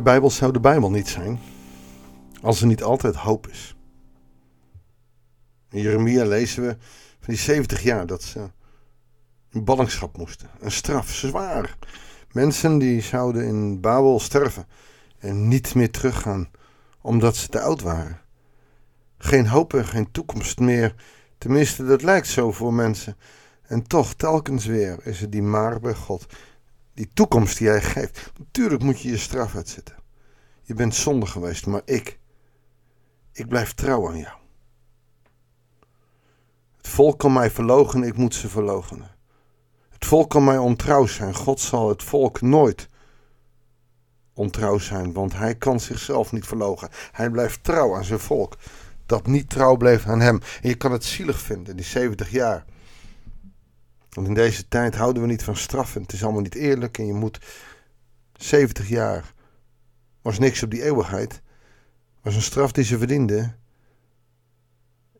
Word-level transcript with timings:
De 0.00 0.06
Bijbel 0.06 0.30
zou 0.30 0.52
de 0.52 0.60
Bijbel 0.60 0.90
niet 0.90 1.08
zijn 1.08 1.40
als 2.42 2.60
er 2.60 2.66
niet 2.66 2.82
altijd 2.82 3.14
hoop 3.14 3.48
is. 3.48 3.76
In 5.70 5.80
Jeremia 5.80 6.24
lezen 6.24 6.62
we 6.62 6.76
van 7.20 7.34
die 7.34 7.36
70 7.36 7.82
jaar 7.82 8.06
dat 8.06 8.22
ze 8.22 8.50
in 9.50 9.64
ballingschap 9.64 10.16
moesten. 10.16 10.50
Een 10.60 10.70
straf, 10.70 11.10
zwaar. 11.10 11.76
Mensen 12.32 12.78
die 12.78 13.02
zouden 13.02 13.46
in 13.46 13.80
Babel 13.80 14.20
sterven 14.20 14.66
en 15.18 15.48
niet 15.48 15.74
meer 15.74 15.90
teruggaan 15.90 16.50
omdat 17.00 17.36
ze 17.36 17.48
te 17.48 17.60
oud 17.60 17.80
waren. 17.80 18.20
Geen 19.18 19.46
hoop 19.46 19.74
en 19.74 19.86
geen 19.86 20.10
toekomst 20.10 20.58
meer. 20.58 20.94
Tenminste, 21.38 21.84
dat 21.84 22.02
lijkt 22.02 22.26
zo 22.26 22.52
voor 22.52 22.74
mensen. 22.74 23.16
En 23.62 23.82
toch, 23.82 24.14
telkens 24.14 24.66
weer 24.66 25.06
is 25.06 25.20
het 25.20 25.32
die 25.32 25.42
maar 25.42 25.80
bij 25.80 25.94
God. 25.94 26.26
Die 26.94 27.10
toekomst 27.14 27.58
die 27.58 27.68
hij 27.68 27.82
geeft. 27.82 28.32
Natuurlijk 28.38 28.82
moet 28.82 29.00
je 29.00 29.08
je 29.08 29.16
straf 29.16 29.56
uitzetten. 29.56 29.96
Je 30.62 30.74
bent 30.74 30.94
zonde 30.94 31.26
geweest, 31.26 31.66
maar 31.66 31.82
ik. 31.84 32.18
Ik 33.32 33.48
blijf 33.48 33.74
trouw 33.74 34.08
aan 34.08 34.18
jou. 34.18 34.38
Het 36.76 36.88
volk 36.88 37.18
kan 37.18 37.32
mij 37.32 37.50
verloochenen, 37.50 38.08
ik 38.08 38.16
moet 38.16 38.34
ze 38.34 38.48
verloochenen. 38.48 39.10
Het 39.88 40.04
volk 40.04 40.30
kan 40.30 40.44
mij 40.44 40.58
ontrouw 40.58 41.06
zijn. 41.06 41.34
God 41.34 41.60
zal 41.60 41.88
het 41.88 42.02
volk 42.02 42.40
nooit 42.40 42.88
ontrouw 44.34 44.78
zijn, 44.78 45.12
want 45.12 45.32
hij 45.32 45.54
kan 45.54 45.80
zichzelf 45.80 46.32
niet 46.32 46.46
verlogen. 46.46 46.88
Hij 47.12 47.30
blijft 47.30 47.64
trouw 47.64 47.96
aan 47.96 48.04
zijn 48.04 48.18
volk, 48.18 48.56
dat 49.06 49.26
niet 49.26 49.50
trouw 49.50 49.76
bleef 49.76 50.06
aan 50.06 50.20
hem. 50.20 50.40
En 50.62 50.68
je 50.68 50.74
kan 50.74 50.92
het 50.92 51.04
zielig 51.04 51.40
vinden, 51.40 51.76
die 51.76 51.84
70 51.84 52.30
jaar. 52.30 52.64
Want 54.10 54.26
in 54.26 54.34
deze 54.34 54.68
tijd 54.68 54.94
houden 54.94 55.22
we 55.22 55.28
niet 55.28 55.42
van 55.42 55.56
straffen. 55.56 56.02
Het 56.02 56.12
is 56.12 56.22
allemaal 56.22 56.42
niet 56.42 56.54
eerlijk 56.54 56.98
en 56.98 57.06
je 57.06 57.12
moet 57.12 57.38
70 58.32 58.88
jaar 58.88 59.32
was 60.22 60.38
niks 60.38 60.62
op 60.62 60.70
die 60.70 60.82
eeuwigheid. 60.82 61.42
Was 62.22 62.34
een 62.34 62.42
straf 62.42 62.72
die 62.72 62.84
ze 62.84 62.98
verdienden. 62.98 63.56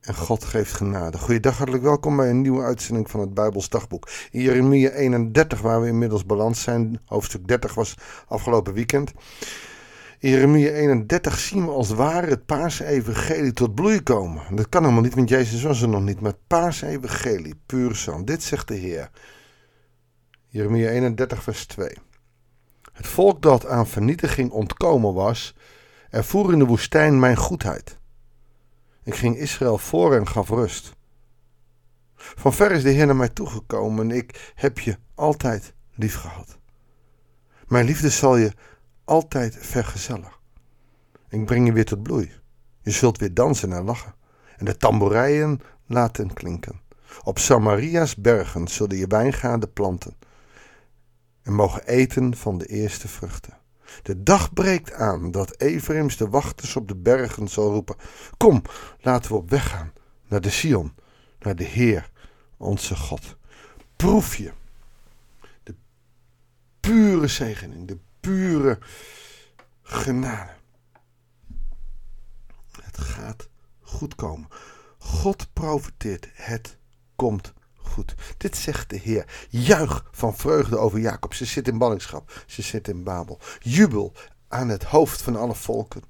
En 0.00 0.14
God 0.14 0.44
geeft 0.44 0.72
genade. 0.72 1.18
Goeiedag, 1.18 1.56
hartelijk 1.56 1.84
welkom 1.84 2.16
bij 2.16 2.30
een 2.30 2.40
nieuwe 2.40 2.62
uitzending 2.62 3.10
van 3.10 3.20
het 3.20 3.34
Bijbels 3.34 3.68
Dagboek. 3.68 4.08
In 4.30 4.40
Jeremia 4.40 4.90
31, 4.90 5.60
waar 5.60 5.80
we 5.80 5.86
inmiddels 5.86 6.26
balans 6.26 6.62
zijn. 6.62 7.00
Hoofdstuk 7.04 7.48
30 7.48 7.74
was 7.74 7.94
afgelopen 8.28 8.72
weekend. 8.72 9.12
Jeremia 10.22 10.70
31 10.70 11.38
zien 11.38 11.64
we 11.64 11.70
als 11.70 11.88
het 11.88 11.96
ware 11.96 12.26
het 12.26 12.46
paarse 12.46 12.84
evangelie 12.84 13.52
tot 13.52 13.74
bloei 13.74 14.02
komen. 14.02 14.56
Dat 14.56 14.68
kan 14.68 14.82
helemaal 14.82 15.02
niet, 15.02 15.14
want 15.14 15.28
Jezus 15.28 15.62
was 15.62 15.82
er 15.82 15.88
nog 15.88 16.02
niet. 16.02 16.20
Maar 16.20 16.30
het 16.30 16.46
paarse 16.46 16.86
evangelie, 16.86 17.60
puur 17.66 17.94
zand. 17.94 18.26
Dit 18.26 18.42
zegt 18.42 18.68
de 18.68 18.74
Heer. 18.74 19.10
Jeremia 20.48 20.88
31 20.88 21.42
vers 21.42 21.66
2. 21.66 21.96
Het 22.92 23.06
volk 23.06 23.42
dat 23.42 23.66
aan 23.66 23.86
vernietiging 23.86 24.50
ontkomen 24.50 25.14
was, 25.14 25.54
ervoer 26.10 26.52
in 26.52 26.58
de 26.58 26.64
woestijn 26.66 27.18
mijn 27.18 27.36
goedheid. 27.36 27.98
Ik 29.04 29.14
ging 29.14 29.36
Israël 29.36 29.78
voor 29.78 30.14
en 30.14 30.28
gaf 30.28 30.48
rust. 30.48 30.92
Van 32.14 32.52
ver 32.52 32.70
is 32.70 32.82
de 32.82 32.90
Heer 32.90 33.06
naar 33.06 33.16
mij 33.16 33.28
toegekomen 33.28 34.10
en 34.10 34.16
ik 34.16 34.52
heb 34.54 34.78
je 34.78 34.98
altijd 35.14 35.74
lief 35.94 36.14
gehad. 36.14 36.58
Mijn 37.66 37.86
liefde 37.86 38.08
zal 38.08 38.36
je 38.36 38.52
altijd 39.10 39.56
vergezellen. 39.60 40.32
Ik 41.28 41.44
breng 41.44 41.66
je 41.66 41.72
weer 41.72 41.84
tot 41.84 42.02
bloei. 42.02 42.32
Je 42.82 42.90
zult 42.90 43.18
weer 43.18 43.34
dansen 43.34 43.72
en 43.72 43.84
lachen 43.84 44.14
en 44.56 44.64
de 44.64 44.76
tamborijen 44.76 45.60
laten 45.86 46.32
klinken. 46.32 46.80
Op 47.22 47.38
Samaria's 47.38 48.16
bergen 48.16 48.68
zullen 48.68 48.96
je 48.96 49.06
wijngaarden 49.06 49.72
planten 49.72 50.16
en 51.42 51.54
mogen 51.54 51.86
eten 51.86 52.36
van 52.36 52.58
de 52.58 52.66
eerste 52.66 53.08
vruchten. 53.08 53.58
De 54.02 54.22
dag 54.22 54.52
breekt 54.52 54.92
aan 54.92 55.30
dat 55.30 55.60
Efraims 55.60 56.16
de 56.16 56.28
wachters 56.28 56.76
op 56.76 56.88
de 56.88 56.96
bergen 56.96 57.48
zal 57.48 57.70
roepen: 57.70 57.96
Kom, 58.36 58.62
laten 59.00 59.30
we 59.30 59.36
op 59.36 59.50
weg 59.50 59.68
gaan 59.68 59.92
naar 60.28 60.40
de 60.40 60.50
Sion, 60.50 60.94
naar 61.38 61.56
de 61.56 61.64
Heer, 61.64 62.10
onze 62.56 62.96
God. 62.96 63.36
Proef 63.96 64.36
je 64.36 64.52
de 65.62 65.74
pure 66.80 67.26
zegening, 67.26 67.88
de 67.88 67.98
pure 68.20 68.78
genade. 69.82 70.50
Het 72.82 72.98
gaat 72.98 73.48
goed 73.80 74.14
komen. 74.14 74.48
God 74.98 75.52
profiteert. 75.52 76.28
Het 76.32 76.76
komt 77.16 77.52
goed. 77.76 78.14
Dit 78.36 78.56
zegt 78.56 78.90
de 78.90 78.96
Heer. 78.96 79.46
Juich 79.48 80.04
van 80.10 80.36
vreugde 80.36 80.76
over 80.78 80.98
Jacob. 80.98 81.34
Ze 81.34 81.44
zit 81.44 81.68
in 81.68 81.78
ballingschap. 81.78 82.44
Ze 82.46 82.62
zit 82.62 82.88
in 82.88 83.02
Babel. 83.02 83.38
Jubel 83.60 84.12
aan 84.48 84.68
het 84.68 84.84
hoofd 84.84 85.22
van 85.22 85.36
alle 85.36 85.54
volken. 85.54 86.02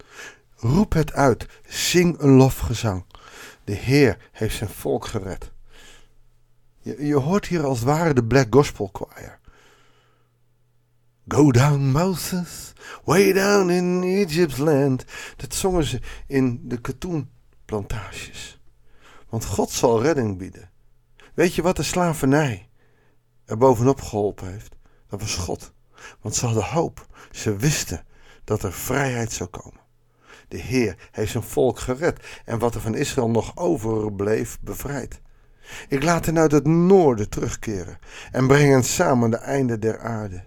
Roep 0.56 0.92
het 0.92 1.12
uit. 1.12 1.47
Zing 1.69 2.19
een 2.19 2.31
lofgezang. 2.31 3.04
De 3.65 3.72
Heer 3.72 4.28
heeft 4.32 4.56
zijn 4.56 4.71
volk 4.71 5.06
gered. 5.06 5.53
Je, 6.81 7.06
je 7.06 7.16
hoort 7.16 7.47
hier 7.47 7.65
als 7.65 7.78
het 7.78 7.88
ware 7.88 8.15
de 8.15 8.25
Black 8.25 8.47
Gospel 8.50 8.91
Choir. 8.92 9.40
Go 11.32 11.52
down 11.52 11.92
Moses, 11.92 12.72
way 13.04 13.32
down 13.32 13.70
in 13.70 14.02
Egypt's 14.02 14.56
land. 14.56 15.04
Dat 15.36 15.54
zongen 15.54 15.84
ze 15.84 16.00
in 16.26 16.60
de 16.64 16.80
katoenplantages. 16.80 18.60
Want 19.28 19.44
God 19.44 19.70
zal 19.70 20.02
redding 20.02 20.38
bieden. 20.38 20.70
Weet 21.34 21.54
je 21.54 21.62
wat 21.62 21.76
de 21.76 21.82
slavernij 21.82 22.68
er 23.44 23.56
bovenop 23.56 24.00
geholpen 24.00 24.50
heeft? 24.50 24.76
Dat 25.08 25.20
was 25.20 25.34
God. 25.34 25.72
Want 26.20 26.34
ze 26.34 26.46
hadden 26.46 26.64
hoop. 26.64 27.06
Ze 27.30 27.56
wisten 27.56 28.04
dat 28.44 28.62
er 28.62 28.72
vrijheid 28.72 29.32
zou 29.32 29.48
komen. 29.48 29.80
De 30.48 30.58
Heer 30.58 31.08
heeft 31.10 31.32
zijn 31.32 31.44
volk 31.44 31.78
gered 31.78 32.41
en 32.44 32.58
wat 32.58 32.74
er 32.74 32.80
van 32.80 32.94
Israël 32.94 33.30
nog 33.30 33.56
overbleef 33.56 34.58
bevrijd. 34.60 35.20
Ik 35.88 36.02
laat 36.02 36.26
hen 36.26 36.38
uit 36.38 36.52
het 36.52 36.66
noorden 36.66 37.28
terugkeren 37.28 37.98
en 38.30 38.47
breng 38.47 38.70
hen 38.70 38.84
samen 38.84 39.30
de 39.30 39.36
einde 39.36 39.78
der 39.78 40.00
aarde. 40.00 40.44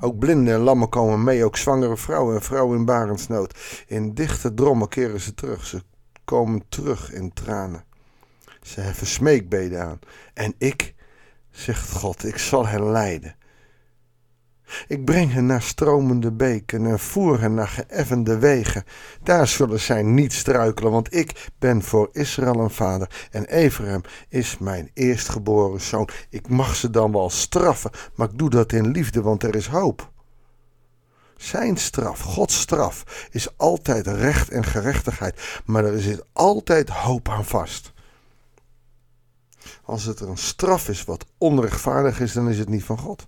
Ook 0.00 0.18
blinden 0.18 0.54
en 0.54 0.60
lammen 0.60 0.88
komen 0.88 1.24
mee, 1.24 1.44
ook 1.44 1.56
zwangere 1.56 1.96
vrouwen 1.96 2.34
en 2.34 2.42
vrouwen 2.42 2.78
in 2.78 2.84
barensnood. 2.84 3.84
In 3.86 4.14
dichte 4.14 4.54
drommen 4.54 4.88
keren 4.88 5.20
ze 5.20 5.34
terug, 5.34 5.66
ze 5.66 5.82
komen 6.24 6.62
terug 6.68 7.12
in 7.12 7.32
tranen. 7.32 7.84
Ze 8.62 8.80
heffen 8.80 9.06
smeekbeden 9.06 9.82
aan. 9.82 9.98
En 10.34 10.54
ik, 10.58 10.94
zegt 11.50 11.90
God, 11.92 12.24
ik 12.24 12.38
zal 12.38 12.66
hen 12.66 12.90
leiden. 12.90 13.36
Ik 14.88 15.04
breng 15.04 15.32
hen 15.32 15.46
naar 15.46 15.62
stromende 15.62 16.32
beken 16.32 16.86
en 16.86 16.98
voer 16.98 17.40
hen 17.40 17.54
naar 17.54 17.68
geëffende 17.68 18.38
wegen. 18.38 18.84
Daar 19.22 19.48
zullen 19.48 19.80
zij 19.80 20.02
niet 20.02 20.32
struikelen, 20.32 20.92
want 20.92 21.14
ik 21.14 21.50
ben 21.58 21.82
voor 21.82 22.08
Israël 22.12 22.60
een 22.60 22.70
vader 22.70 23.28
en 23.30 23.44
Ephraim 23.44 24.00
is 24.28 24.58
mijn 24.58 24.90
eerstgeboren 24.94 25.80
zoon. 25.80 26.08
Ik 26.30 26.48
mag 26.48 26.76
ze 26.76 26.90
dan 26.90 27.12
wel 27.12 27.30
straffen, 27.30 27.90
maar 28.14 28.28
ik 28.28 28.38
doe 28.38 28.50
dat 28.50 28.72
in 28.72 28.90
liefde, 28.90 29.22
want 29.22 29.42
er 29.42 29.54
is 29.54 29.66
hoop. 29.66 30.10
Zijn 31.36 31.76
straf, 31.76 32.20
Gods 32.20 32.60
straf, 32.60 33.28
is 33.30 33.58
altijd 33.58 34.06
recht 34.06 34.50
en 34.50 34.64
gerechtigheid, 34.64 35.60
maar 35.64 35.84
er 35.84 36.00
zit 36.00 36.24
altijd 36.32 36.88
hoop 36.88 37.28
aan 37.28 37.44
vast. 37.44 37.92
Als 39.82 40.04
het 40.04 40.20
er 40.20 40.28
een 40.28 40.36
straf 40.36 40.88
is 40.88 41.04
wat 41.04 41.26
onrechtvaardig 41.38 42.20
is, 42.20 42.32
dan 42.32 42.48
is 42.48 42.58
het 42.58 42.68
niet 42.68 42.84
van 42.84 42.98
God. 42.98 43.26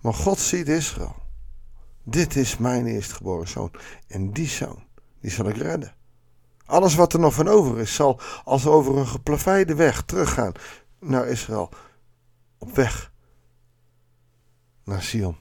Maar 0.00 0.14
God 0.14 0.38
ziet 0.38 0.68
Israël. 0.68 1.14
Dit 2.04 2.36
is 2.36 2.56
mijn 2.56 2.86
eerstgeboren 2.86 3.48
zoon. 3.48 3.70
En 4.06 4.32
die 4.32 4.48
zoon, 4.48 4.84
die 5.20 5.30
zal 5.30 5.48
ik 5.48 5.56
redden. 5.56 5.94
Alles 6.64 6.94
wat 6.94 7.12
er 7.12 7.20
nog 7.20 7.34
van 7.34 7.48
over 7.48 7.78
is, 7.78 7.94
zal 7.94 8.20
als 8.44 8.66
over 8.66 8.96
een 8.96 9.06
geplaveide 9.06 9.74
weg 9.74 10.02
teruggaan 10.02 10.52
naar 10.98 11.26
Israël. 11.26 11.70
Op 12.58 12.74
weg 12.74 13.12
naar 14.84 15.02
Sion. 15.02 15.36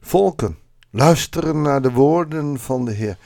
Volken, 0.00 0.58
luisteren 0.90 1.62
naar 1.62 1.82
de 1.82 1.92
woorden 1.92 2.58
van 2.58 2.84
de 2.84 2.92
Heer. 2.92 3.18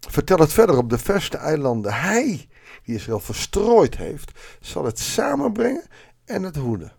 Vertel 0.00 0.38
het 0.38 0.52
verder 0.52 0.76
op 0.76 0.90
de 0.90 0.98
verste 0.98 1.36
eilanden. 1.36 1.92
Hij, 1.92 2.48
die 2.84 2.94
Israël 2.94 3.20
verstrooid 3.20 3.96
heeft, 3.96 4.38
zal 4.60 4.84
het 4.84 4.98
samenbrengen 4.98 5.84
en 6.24 6.42
het 6.42 6.56
hoeden. 6.56 6.92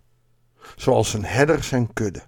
Zoals 0.76 1.14
een 1.14 1.26
herder 1.26 1.64
zijn 1.64 1.94
kudde. 1.94 2.22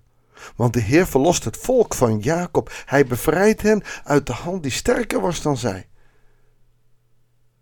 Want 0.56 0.74
de 0.74 0.82
Heer 0.82 1.08
verlost 1.08 1.44
het 1.44 1.58
volk 1.58 1.94
van 1.94 2.20
Jacob. 2.20 2.72
Hij 2.86 3.06
bevrijdt 3.06 3.62
hen 3.62 3.84
uit 4.04 4.28
de 4.28 4.34
hand 4.34 4.64
die 4.64 4.72
sterker 4.72 5.22
was 5.22 5.42
dan 5.42 5.58
zij. 5.58 5.88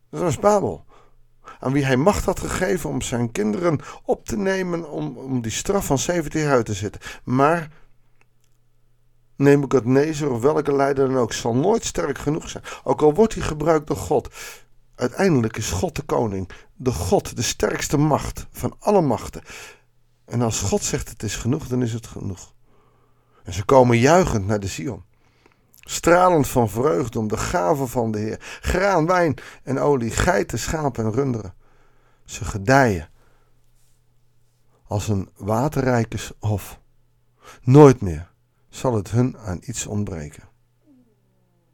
Dat 0.10 0.22
was 0.22 0.40
Babel. 0.40 0.86
Aan 1.60 1.72
wie 1.72 1.86
hij 1.86 1.98
macht 1.98 2.26
had 2.26 2.40
gegeven 2.40 2.90
om 2.90 3.02
zijn 3.02 3.32
kinderen 3.32 3.80
op 4.04 4.26
te 4.26 4.38
nemen 4.38 4.90
om, 4.90 5.18
om 5.18 5.42
die 5.42 5.52
straf 5.52 5.86
van 5.86 5.98
70 5.98 6.42
jaar 6.42 6.52
uit 6.52 6.66
te 6.66 6.74
zitten. 6.74 7.02
Maar 7.24 7.70
Nebuchadnezzar 9.36 10.30
of 10.30 10.42
welke 10.42 10.76
leider 10.76 11.08
dan 11.08 11.18
ook 11.18 11.34
zal 11.34 11.56
nooit 11.56 11.86
sterk 11.86 12.18
genoeg 12.18 12.50
zijn. 12.50 12.64
Ook 12.84 13.02
al 13.02 13.14
wordt 13.14 13.34
hij 13.34 13.44
gebruikt 13.44 13.88
door 13.88 13.98
God. 13.98 14.30
Uiteindelijk 14.96 15.58
is 15.58 15.72
God 15.72 15.96
de 15.96 16.02
koning, 16.02 16.50
de 16.76 16.92
God, 16.92 17.36
de 17.36 17.42
sterkste 17.42 17.98
macht 17.98 18.48
van 18.52 18.76
alle 18.80 19.02
machten. 19.02 19.42
En 20.26 20.42
als 20.42 20.60
God 20.60 20.84
zegt 20.84 21.10
het 21.10 21.24
is 21.24 21.36
genoeg, 21.36 21.68
dan 21.68 21.82
is 21.82 21.94
het 21.94 22.08
genoeg. 22.08 22.54
En 23.44 23.54
ze 23.54 23.66
komen 23.66 23.98
juichend 23.98 24.46
naar 24.46 24.60
de 24.60 24.68
Sion. 24.68 25.04
Stralend 25.80 26.48
van 26.48 26.70
vreugde 26.70 27.20
om 27.20 27.28
de 27.28 27.38
gave 27.38 27.88
van 27.88 28.12
de 28.12 28.20
Heer. 28.20 28.60
Graan, 28.62 29.06
wijn 29.06 29.36
en 29.64 29.80
olie, 29.80 30.12
geiten, 30.12 30.60
schapen 30.60 31.06
en 31.06 31.12
runderen. 31.12 31.54
Ze 32.26 32.46
gedijen 32.46 33.10
als 34.88 35.08
een 35.08 35.30
waterrijke 35.36 36.18
hof. 36.40 36.80
Nooit 37.62 38.02
meer 38.02 38.32
zal 38.70 38.94
het 38.96 39.12
hun 39.12 39.38
aan 39.38 39.60
iets 39.62 39.86
ontbreken. 39.86 40.53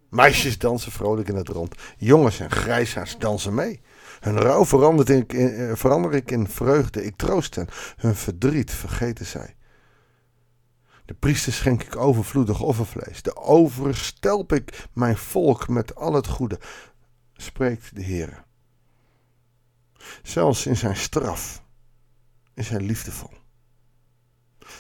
Meisjes 0.10 0.58
dansen 0.58 0.92
vrolijk 0.92 1.28
in 1.28 1.36
het 1.36 1.48
rond. 1.48 1.76
Jongens 1.98 2.40
en 2.40 2.52
grijsaards 2.52 3.18
dansen 3.18 3.54
mee. 3.54 3.82
Hun 4.20 4.38
rouw 4.38 4.66
verander 4.66 5.10
ik, 5.10 5.34
in, 5.34 5.50
eh, 5.50 5.76
verander 5.76 6.14
ik 6.14 6.32
in 6.32 6.48
vreugde. 6.48 7.06
Ik 7.06 7.16
troost 7.16 7.56
hen. 7.56 7.68
Hun 7.98 8.16
verdriet 8.16 8.72
vergeten 8.72 9.26
zij. 9.26 9.56
De 11.06 11.14
priesters 11.14 11.56
schenk 11.56 11.84
ik 11.84 11.96
overvloedig 11.96 12.62
offervlees. 12.62 13.22
De 13.22 13.36
overen 13.36 13.96
stelp 13.96 14.54
ik 14.54 14.88
mijn 14.94 15.18
volk 15.18 15.68
met 15.68 15.96
al 15.96 16.14
het 16.14 16.28
goede, 16.28 16.60
spreekt 17.34 17.96
de 17.96 18.02
Heer. 18.02 18.44
Zelfs 20.24 20.66
in 20.66 20.78
zijn 20.78 20.96
straf 20.96 21.64
is 22.54 22.70
hij 22.70 22.80
liefdevol. 22.80 23.34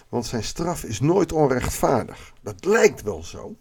Want 0.09 0.25
zijn 0.25 0.43
straf 0.43 0.83
is 0.83 0.99
nooit 0.99 1.31
onrechtvaardig. 1.31 2.33
Dat 2.41 2.65
lijkt 2.65 3.01
wel 3.01 3.23
zo. 3.23 3.57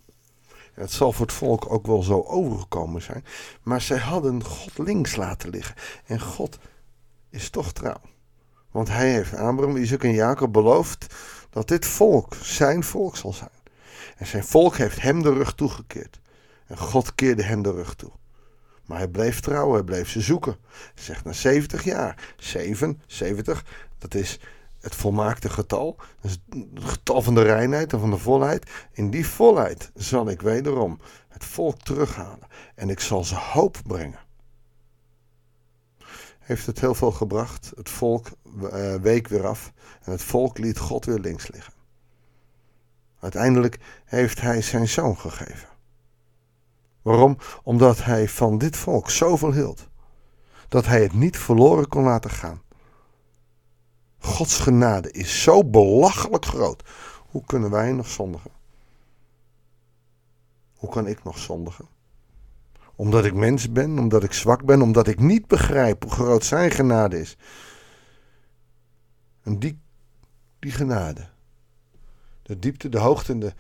Het 0.79 0.93
zal 0.93 1.13
voor 1.13 1.27
het 1.27 1.35
volk 1.35 1.73
ook 1.73 1.87
wel 1.87 2.03
zo 2.03 2.23
overgekomen 2.23 3.03
zijn. 3.03 3.25
Maar 3.63 3.81
zij 3.81 3.99
hadden 3.99 4.45
God 4.45 4.79
links 4.79 5.17
laten 5.17 5.51
liggen. 5.51 5.75
En 6.07 6.21
God 6.21 6.59
is 7.31 7.51
toch 7.51 7.73
trouw. 7.73 8.01
Want 8.71 8.89
hij 8.89 9.13
heeft 9.13 9.35
Abraham, 9.35 9.77
Isaac 9.77 10.05
en 10.05 10.13
Jacob 10.13 10.53
beloofd 10.53 11.15
dat 11.51 11.69
dit 11.69 11.87
volk 11.87 12.35
zijn 12.43 12.85
volk 12.85 13.17
zal 13.17 13.33
zijn. 13.33 13.51
En 14.17 14.27
zijn 14.27 14.45
volk 14.45 14.77
heeft 14.77 15.01
hem 15.01 15.23
de 15.23 15.33
rug 15.33 15.55
toegekeerd. 15.55 16.21
En 16.67 16.79
God 16.79 17.15
keerde 17.15 17.43
hem 17.43 17.63
de 17.63 17.73
rug 17.73 17.95
toe. 17.95 18.11
Maar 18.85 18.99
hij 18.99 19.09
bleef 19.09 19.41
trouw, 19.41 19.73
hij 19.73 19.83
bleef 19.83 20.09
ze 20.09 20.21
zoeken. 20.21 20.57
Zegt 20.95 21.25
na 21.25 21.33
70 21.33 21.85
jaar. 21.85 22.35
7, 22.37 23.03
70, 23.07 23.65
dat 23.99 24.15
is 24.15 24.39
het 24.81 24.95
volmaakte 24.95 25.51
getal. 25.51 25.97
Is 26.23 26.31
het 26.31 26.41
getal 26.75 27.23
van 27.23 27.35
de 27.35 27.43
reinheid 27.43 27.93
en 27.93 28.01
van 28.01 28.11
de 28.11 28.19
volheid. 28.19 28.71
In 28.93 29.11
die 29.11 29.27
volheid 29.27 29.91
zal 29.95 30.29
ik 30.29 30.43
wederom 30.43 30.99
het 31.29 31.45
volk 31.45 31.79
terughalen. 31.79 32.47
En 32.75 32.91
ik 32.91 33.01
zal 33.01 33.25
ze 33.25 33.35
hoop 33.35 33.79
brengen. 33.87 34.21
Heeft 36.39 36.67
het 36.67 36.81
heel 36.81 36.95
veel 36.95 37.13
gebracht. 37.13 37.73
Het 37.77 37.89
volk 37.89 38.27
uh, 38.63 38.95
week 38.95 39.29
weer 39.29 39.47
af. 39.47 39.73
En 40.03 40.13
het 40.13 40.23
volk 40.23 40.59
liet 40.59 40.79
God 40.79 41.05
weer 41.05 41.19
links 41.19 41.49
liggen. 41.49 41.73
Uiteindelijk 43.21 43.79
heeft 44.05 44.41
hij 44.41 44.63
zijn 44.63 44.89
zoon 44.89 45.19
gegeven. 45.19 45.69
Waarom? 47.03 47.37
Omdat 47.63 48.05
hij 48.05 48.29
van 48.29 48.59
dit 48.59 48.77
volk 48.77 49.11
zoveel 49.11 49.53
hield. 49.53 49.89
Dat 50.69 50.87
hij 50.87 51.03
het 51.03 51.13
niet 51.13 51.39
verloren 51.39 51.89
kon 51.89 52.03
laten 52.03 52.31
gaan. 52.31 52.63
Gods 54.19 54.59
genade 54.59 55.11
is 55.11 55.43
zo 55.43 55.65
belachelijk 55.65 56.45
groot. 56.45 56.83
Hoe 57.31 57.45
kunnen 57.45 57.71
wij 57.71 57.93
nog 57.93 58.09
zondigen? 58.09 58.51
Hoe 60.77 60.91
kan 60.91 61.07
ik 61.07 61.25
nog 61.25 61.39
zondigen? 61.39 61.89
Omdat 62.97 63.25
ik 63.25 63.35
mens 63.35 63.73
ben, 63.73 63.99
omdat 63.99 64.25
ik 64.25 64.33
zwak 64.33 64.65
ben, 64.65 64.83
omdat 64.83 65.07
ik 65.07 65.21
niet 65.21 65.47
begrijp 65.47 66.03
hoe 66.03 66.13
groot 66.13 66.45
zijn 66.45 66.71
genade 66.71 67.21
is. 67.21 67.37
En 69.43 69.59
die, 69.59 69.79
die 70.59 70.73
genade, 70.73 71.29
de 72.43 72.59
diepte, 72.59 72.89
de 72.89 72.99
hoogte, 72.99 73.39
de, 73.39 73.53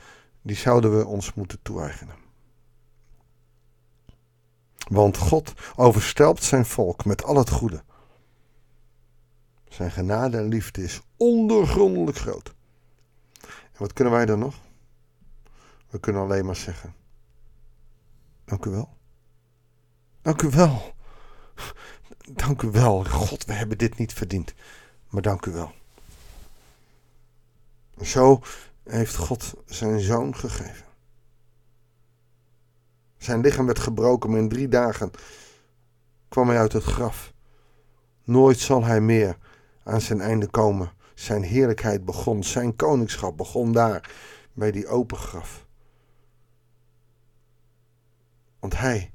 die 0.42 0.56
zouden 0.56 0.98
we 0.98 1.06
ons 1.06 1.34
moeten 1.34 1.62
toe-eigenen. 1.62 2.14
Want 4.88 5.16
God 5.16 5.52
overstelpt 5.76 6.42
zijn 6.42 6.66
volk 6.66 7.04
met 7.04 7.24
al 7.24 7.36
het 7.36 7.50
goede. 7.50 7.82
Zijn 9.78 9.90
genade 9.90 10.36
en 10.36 10.48
liefde 10.48 10.82
is 10.82 11.00
ondergrondelijk 11.16 12.16
groot. 12.16 12.54
En 13.42 13.78
wat 13.78 13.92
kunnen 13.92 14.12
wij 14.12 14.26
dan 14.26 14.38
nog? 14.38 14.54
We 15.90 16.00
kunnen 16.00 16.22
alleen 16.22 16.44
maar 16.44 16.56
zeggen: 16.56 16.94
Dank 18.44 18.64
u 18.64 18.70
wel. 18.70 18.96
Dank 20.22 20.42
u 20.42 20.48
wel. 20.48 20.94
Dank 22.30 22.62
u 22.62 22.70
wel. 22.70 23.04
God, 23.04 23.44
we 23.44 23.52
hebben 23.52 23.78
dit 23.78 23.98
niet 23.98 24.12
verdiend. 24.12 24.54
Maar 25.08 25.22
dank 25.22 25.46
u 25.46 25.52
wel. 25.52 25.72
Zo 28.02 28.40
heeft 28.82 29.16
God 29.16 29.54
zijn 29.66 30.00
zoon 30.00 30.36
gegeven. 30.36 30.86
Zijn 33.16 33.40
lichaam 33.40 33.66
werd 33.66 33.78
gebroken, 33.78 34.30
maar 34.30 34.38
in 34.38 34.48
drie 34.48 34.68
dagen 34.68 35.10
kwam 36.28 36.48
hij 36.48 36.58
uit 36.58 36.72
het 36.72 36.84
graf. 36.84 37.32
Nooit 38.24 38.58
zal 38.58 38.84
hij 38.84 39.00
meer 39.00 39.36
aan 39.88 40.00
zijn 40.00 40.20
einde 40.20 40.46
komen. 40.46 40.92
Zijn 41.14 41.42
heerlijkheid 41.42 42.04
begon, 42.04 42.44
zijn 42.44 42.76
koningschap 42.76 43.36
begon 43.36 43.72
daar, 43.72 44.10
bij 44.52 44.70
die 44.70 44.86
open 44.86 45.16
graf. 45.16 45.66
Want 48.58 48.78
hij 48.78 49.12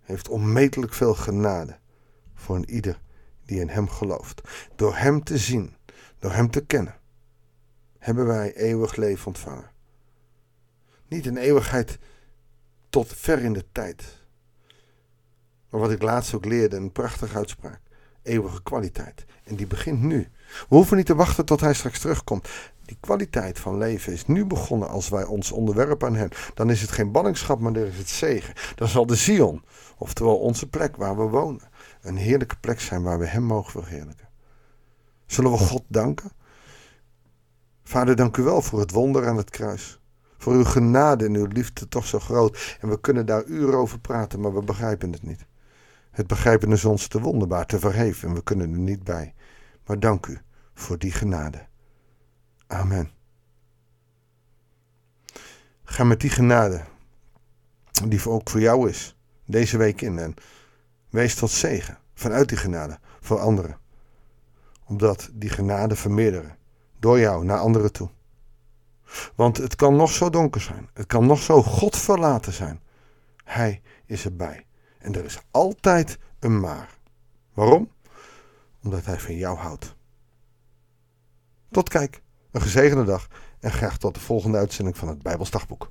heeft 0.00 0.28
onmetelijk 0.28 0.92
veel 0.92 1.14
genade 1.14 1.78
voor 2.34 2.56
een 2.56 2.70
ieder 2.70 3.00
die 3.44 3.60
in 3.60 3.68
hem 3.68 3.88
gelooft. 3.88 4.40
Door 4.76 4.96
hem 4.96 5.24
te 5.24 5.38
zien, 5.38 5.76
door 6.18 6.32
hem 6.32 6.50
te 6.50 6.64
kennen, 6.64 6.98
hebben 7.98 8.26
wij 8.26 8.54
eeuwig 8.54 8.96
leven 8.96 9.26
ontvangen. 9.26 9.70
Niet 11.08 11.26
een 11.26 11.36
eeuwigheid 11.36 11.98
tot 12.88 13.12
ver 13.16 13.38
in 13.38 13.52
de 13.52 13.64
tijd. 13.72 14.20
Maar 15.70 15.80
wat 15.80 15.90
ik 15.90 16.02
laatst 16.02 16.34
ook 16.34 16.44
leerde, 16.44 16.76
een 16.76 16.92
prachtige 16.92 17.36
uitspraak. 17.36 17.80
Eeuwige 18.22 18.62
kwaliteit. 18.62 19.24
En 19.44 19.56
die 19.56 19.66
begint 19.66 20.02
nu. 20.02 20.28
We 20.68 20.74
hoeven 20.76 20.96
niet 20.96 21.06
te 21.06 21.14
wachten 21.14 21.44
tot 21.44 21.60
hij 21.60 21.74
straks 21.74 21.98
terugkomt. 21.98 22.48
Die 22.84 22.96
kwaliteit 23.00 23.58
van 23.58 23.78
leven 23.78 24.12
is 24.12 24.26
nu 24.26 24.44
begonnen 24.44 24.88
als 24.88 25.08
wij 25.08 25.24
ons 25.24 25.52
onderwerpen 25.52 26.08
aan 26.08 26.14
hem. 26.14 26.28
Dan 26.54 26.70
is 26.70 26.80
het 26.80 26.90
geen 26.90 27.12
ballingschap, 27.12 27.60
maar 27.60 27.72
dan 27.72 27.84
is 27.84 27.98
het 27.98 28.08
zegen. 28.08 28.54
Dan 28.74 28.88
zal 28.88 29.06
de 29.06 29.14
Zion, 29.14 29.64
oftewel 29.98 30.38
onze 30.38 30.68
plek 30.68 30.96
waar 30.96 31.16
we 31.16 31.22
wonen, 31.22 31.68
een 32.00 32.16
heerlijke 32.16 32.56
plek 32.60 32.80
zijn 32.80 33.02
waar 33.02 33.18
we 33.18 33.26
hem 33.26 33.42
mogen 33.42 33.82
verheerlijken. 33.82 34.28
Zullen 35.26 35.50
we 35.50 35.58
God 35.58 35.84
danken? 35.88 36.30
Vader, 37.84 38.16
dank 38.16 38.36
u 38.36 38.42
wel 38.42 38.62
voor 38.62 38.80
het 38.80 38.90
wonder 38.90 39.28
aan 39.28 39.36
het 39.36 39.50
kruis. 39.50 40.00
Voor 40.38 40.52
uw 40.52 40.64
genade 40.64 41.24
en 41.24 41.34
uw 41.34 41.46
liefde 41.46 41.88
toch 41.88 42.06
zo 42.06 42.18
groot. 42.18 42.76
En 42.80 42.88
we 42.88 43.00
kunnen 43.00 43.26
daar 43.26 43.44
uren 43.44 43.78
over 43.78 43.98
praten, 43.98 44.40
maar 44.40 44.54
we 44.54 44.62
begrijpen 44.62 45.12
het 45.12 45.22
niet. 45.22 45.46
Het 46.12 46.26
begrijpen 46.26 46.72
is 46.72 46.84
ons 46.84 47.06
te 47.06 47.20
wonderbaar, 47.20 47.66
te 47.66 47.78
verheven 47.78 48.28
en 48.28 48.34
we 48.34 48.42
kunnen 48.42 48.72
er 48.72 48.78
niet 48.78 49.04
bij. 49.04 49.34
Maar 49.86 50.00
dank 50.00 50.26
u 50.26 50.38
voor 50.74 50.98
die 50.98 51.12
genade. 51.12 51.66
Amen. 52.66 53.10
Ga 55.84 56.04
met 56.04 56.20
die 56.20 56.30
genade, 56.30 56.84
die 58.08 58.28
ook 58.28 58.50
voor 58.50 58.60
jou 58.60 58.88
is, 58.88 59.16
deze 59.44 59.76
week 59.76 60.00
in 60.00 60.18
en 60.18 60.34
wees 61.10 61.34
tot 61.34 61.50
zegen 61.50 61.98
vanuit 62.14 62.48
die 62.48 62.58
genade 62.58 62.98
voor 63.20 63.38
anderen. 63.38 63.78
Omdat 64.84 65.30
die 65.32 65.50
genade 65.50 65.96
vermeerderen 65.96 66.56
door 66.98 67.18
jou 67.18 67.44
naar 67.44 67.58
anderen 67.58 67.92
toe. 67.92 68.10
Want 69.34 69.56
het 69.56 69.76
kan 69.76 69.96
nog 69.96 70.10
zo 70.10 70.30
donker 70.30 70.60
zijn. 70.60 70.88
Het 70.92 71.06
kan 71.06 71.26
nog 71.26 71.42
zo 71.42 71.62
God 71.62 71.96
verlaten 71.96 72.52
zijn. 72.52 72.80
Hij 73.44 73.82
is 74.06 74.24
erbij. 74.24 74.66
En 75.02 75.14
er 75.14 75.24
is 75.24 75.38
altijd 75.50 76.18
een 76.38 76.60
maar. 76.60 76.98
Waarom? 77.52 77.90
Omdat 78.82 79.04
hij 79.04 79.20
van 79.20 79.36
jou 79.36 79.58
houdt. 79.58 79.94
Tot 81.70 81.88
kijk, 81.88 82.22
een 82.50 82.60
gezegende 82.60 83.04
dag 83.04 83.28
en 83.60 83.70
graag 83.70 83.98
tot 83.98 84.14
de 84.14 84.20
volgende 84.20 84.58
uitzending 84.58 84.96
van 84.96 85.08
het 85.08 85.22
Bijbelsdagboek. 85.22 85.90